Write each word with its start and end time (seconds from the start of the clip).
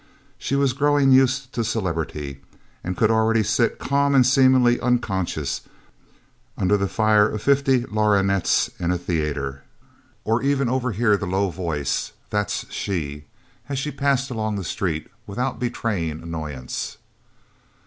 She 0.39 0.55
was 0.55 0.73
growing 0.73 1.11
used 1.11 1.53
to 1.53 1.63
celebrity, 1.63 2.41
and 2.83 2.97
could 2.97 3.11
already 3.11 3.43
sit 3.43 3.77
calm 3.77 4.15
and 4.15 4.25
seemingly 4.25 4.79
unconscious, 4.79 5.61
under 6.57 6.75
the 6.75 6.87
fire 6.87 7.29
of 7.29 7.43
fifty 7.43 7.83
lorgnettes 7.85 8.71
in 8.79 8.89
a 8.89 8.97
theatre, 8.97 9.61
or 10.23 10.41
even 10.41 10.69
overhear 10.69 11.17
the 11.17 11.27
low 11.27 11.51
voice 11.51 12.13
"That's 12.31 12.65
she!" 12.71 13.25
as 13.69 13.77
she 13.77 13.91
passed 13.91 14.31
along 14.31 14.55
the 14.55 14.63
street 14.63 15.05
without 15.27 15.59
betraying 15.59 16.23
annoyance. 16.23 16.97